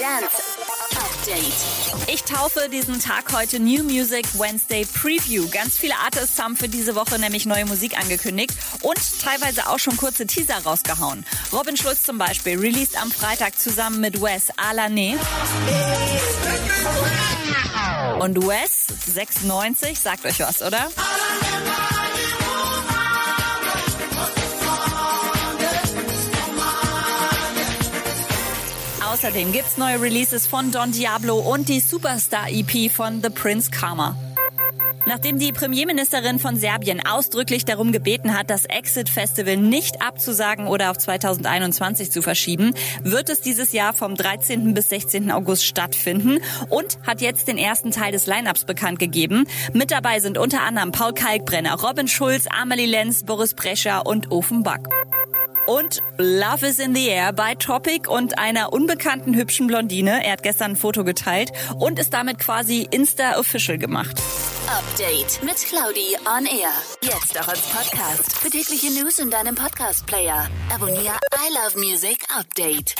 Dance 0.00 0.42
Update. 0.92 2.08
Ich 2.10 2.22
taufe 2.24 2.70
diesen 2.70 3.00
Tag 3.00 3.34
heute 3.34 3.60
New 3.60 3.82
Music 3.82 4.24
Wednesday 4.38 4.86
Preview. 4.86 5.46
Ganz 5.50 5.76
viele 5.76 5.94
Artists 5.98 6.40
haben 6.40 6.56
für 6.56 6.68
diese 6.68 6.94
Woche 6.94 7.18
nämlich 7.18 7.44
neue 7.44 7.66
Musik 7.66 7.98
angekündigt 7.98 8.54
und 8.80 8.98
teilweise 9.20 9.68
auch 9.68 9.78
schon 9.78 9.98
kurze 9.98 10.26
Teaser 10.26 10.56
rausgehauen. 10.64 11.26
Robin 11.52 11.76
Schulz 11.76 12.02
zum 12.02 12.16
Beispiel 12.16 12.58
released 12.58 12.96
am 12.96 13.10
Freitag 13.10 13.58
zusammen 13.60 14.00
mit 14.00 14.22
Wes 14.22 14.48
Alane. 14.56 15.18
Und 18.20 18.36
Wes 18.48 18.86
96 19.06 20.00
sagt 20.00 20.24
euch 20.24 20.40
was, 20.40 20.62
oder? 20.62 20.88
Außerdem 29.12 29.50
gibt's 29.50 29.76
neue 29.76 30.00
Releases 30.00 30.46
von 30.46 30.70
Don 30.70 30.92
Diablo 30.92 31.36
und 31.40 31.68
die 31.68 31.80
Superstar 31.80 32.48
EP 32.48 32.92
von 32.92 33.20
The 33.20 33.28
Prince 33.28 33.68
Karma. 33.68 34.16
Nachdem 35.04 35.40
die 35.40 35.50
Premierministerin 35.50 36.38
von 36.38 36.54
Serbien 36.54 37.04
ausdrücklich 37.04 37.64
darum 37.64 37.90
gebeten 37.90 38.38
hat, 38.38 38.50
das 38.50 38.66
Exit 38.66 39.08
Festival 39.08 39.56
nicht 39.56 40.00
abzusagen 40.00 40.68
oder 40.68 40.92
auf 40.92 40.98
2021 40.98 42.12
zu 42.12 42.22
verschieben, 42.22 42.72
wird 43.02 43.30
es 43.30 43.40
dieses 43.40 43.72
Jahr 43.72 43.94
vom 43.94 44.14
13. 44.14 44.74
bis 44.74 44.90
16. 44.90 45.32
August 45.32 45.64
stattfinden 45.64 46.38
und 46.68 46.98
hat 47.04 47.20
jetzt 47.20 47.48
den 47.48 47.58
ersten 47.58 47.90
Teil 47.90 48.12
des 48.12 48.28
Lineups 48.28 48.64
bekannt 48.64 49.00
gegeben. 49.00 49.44
Mit 49.72 49.90
dabei 49.90 50.20
sind 50.20 50.38
unter 50.38 50.62
anderem 50.62 50.92
Paul 50.92 51.14
Kalkbrenner, 51.14 51.74
Robin 51.80 52.06
Schulz, 52.06 52.44
Amelie 52.48 52.86
Lenz, 52.86 53.24
Boris 53.24 53.54
Brescher 53.54 54.06
und 54.06 54.30
Ofenbach 54.30 54.78
und 55.66 56.02
Love 56.18 56.66
is 56.66 56.78
in 56.78 56.94
the 56.94 57.08
Air 57.08 57.32
bei 57.32 57.54
Topic 57.54 58.08
und 58.08 58.38
einer 58.38 58.72
unbekannten 58.72 59.34
hübschen 59.34 59.66
Blondine. 59.66 60.24
Er 60.24 60.32
hat 60.32 60.42
gestern 60.42 60.72
ein 60.72 60.76
Foto 60.76 61.04
geteilt 61.04 61.52
und 61.78 61.98
ist 61.98 62.12
damit 62.12 62.38
quasi 62.38 62.86
Insta-Official 62.90 63.78
gemacht. 63.78 64.20
Update 64.68 65.42
mit 65.42 65.56
Claudi 65.56 66.16
on 66.26 66.46
Air. 66.46 66.72
Jetzt 67.02 67.40
auch 67.40 67.48
als 67.48 67.62
Podcast. 67.62 68.38
Für 68.38 68.50
tägliche 68.50 68.90
News 68.90 69.18
in 69.18 69.30
deinem 69.30 69.54
Podcast-Player. 69.54 70.48
Abonniere 70.72 71.18
I 71.34 71.52
Love 71.54 71.78
Music 71.78 72.24
Update. 72.36 72.94